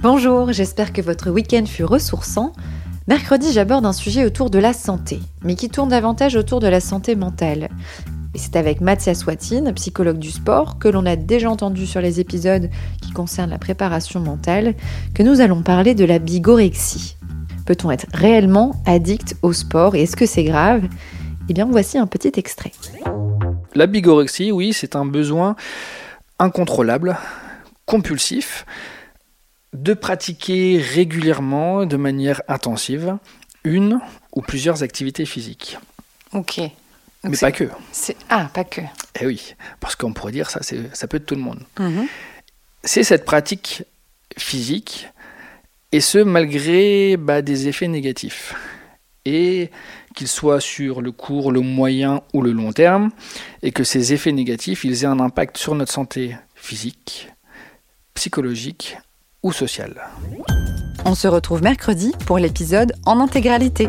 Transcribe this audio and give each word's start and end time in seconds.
Bonjour, 0.00 0.52
j'espère 0.52 0.92
que 0.92 1.02
votre 1.02 1.28
week-end 1.28 1.66
fut 1.66 1.82
ressourçant. 1.82 2.52
Mercredi, 3.08 3.52
j'aborde 3.52 3.84
un 3.84 3.92
sujet 3.92 4.24
autour 4.24 4.48
de 4.48 4.60
la 4.60 4.72
santé, 4.72 5.18
mais 5.42 5.56
qui 5.56 5.68
tourne 5.68 5.88
davantage 5.88 6.36
autour 6.36 6.60
de 6.60 6.68
la 6.68 6.78
santé 6.78 7.16
mentale. 7.16 7.68
Et 8.32 8.38
c'est 8.38 8.54
avec 8.54 8.80
Mathias 8.80 9.26
Watine, 9.26 9.72
psychologue 9.74 10.20
du 10.20 10.30
sport, 10.30 10.78
que 10.78 10.86
l'on 10.86 11.04
a 11.04 11.16
déjà 11.16 11.50
entendu 11.50 11.84
sur 11.84 12.00
les 12.00 12.20
épisodes 12.20 12.70
qui 13.02 13.10
concernent 13.10 13.50
la 13.50 13.58
préparation 13.58 14.20
mentale, 14.20 14.76
que 15.14 15.24
nous 15.24 15.40
allons 15.40 15.62
parler 15.62 15.96
de 15.96 16.04
la 16.04 16.20
bigorexie. 16.20 17.16
Peut-on 17.66 17.90
être 17.90 18.06
réellement 18.14 18.80
addict 18.86 19.34
au 19.42 19.52
sport 19.52 19.96
et 19.96 20.04
est-ce 20.04 20.14
que 20.14 20.26
c'est 20.26 20.44
grave? 20.44 20.84
Eh 21.48 21.54
bien, 21.54 21.66
voici 21.68 21.98
un 21.98 22.06
petit 22.06 22.32
extrait. 22.36 22.70
La 23.74 23.88
bigorexie, 23.88 24.52
oui, 24.52 24.72
c'est 24.72 24.94
un 24.94 25.06
besoin 25.06 25.56
incontrôlable, 26.38 27.18
compulsif, 27.84 28.64
de 29.72 29.94
pratiquer 29.94 30.78
régulièrement, 30.78 31.86
de 31.86 31.96
manière 31.96 32.42
intensive, 32.48 33.18
une 33.64 34.00
ou 34.32 34.40
plusieurs 34.40 34.82
activités 34.82 35.26
physiques. 35.26 35.78
Ok. 36.32 36.60
Mais 37.24 37.36
pas 37.36 37.52
que. 37.52 37.64
Ah, 38.28 38.48
pas 38.54 38.64
que. 38.64 38.80
Eh 39.20 39.26
oui, 39.26 39.54
parce 39.80 39.96
qu'on 39.96 40.12
pourrait 40.12 40.32
dire 40.32 40.50
ça, 40.50 40.60
ça 40.62 41.08
peut 41.08 41.16
être 41.16 41.26
tout 41.26 41.34
le 41.34 41.40
monde. 41.40 41.62
Mhm. 41.78 42.06
C'est 42.84 43.02
cette 43.02 43.24
pratique 43.24 43.82
physique, 44.36 45.08
et 45.90 46.00
ce 46.00 46.18
malgré 46.18 47.16
bah, 47.16 47.42
des 47.42 47.68
effets 47.68 47.88
négatifs. 47.88 48.54
Et 49.24 49.70
qu'ils 50.14 50.28
soient 50.28 50.60
sur 50.60 51.02
le 51.02 51.12
court, 51.12 51.52
le 51.52 51.60
moyen 51.60 52.22
ou 52.32 52.40
le 52.40 52.52
long 52.52 52.72
terme, 52.72 53.10
et 53.62 53.72
que 53.72 53.84
ces 53.84 54.12
effets 54.12 54.32
négatifs, 54.32 54.84
ils 54.84 55.02
aient 55.02 55.06
un 55.06 55.20
impact 55.20 55.58
sur 55.58 55.74
notre 55.74 55.92
santé 55.92 56.36
physique, 56.54 57.28
psychologique 58.14 58.96
ou 59.42 59.52
sociale. 59.52 60.00
On 61.04 61.14
se 61.14 61.28
retrouve 61.28 61.62
mercredi 61.62 62.12
pour 62.26 62.38
l'épisode 62.38 62.92
en 63.06 63.20
intégralité. 63.20 63.88